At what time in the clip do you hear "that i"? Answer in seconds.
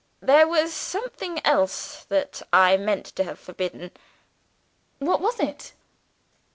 2.05-2.75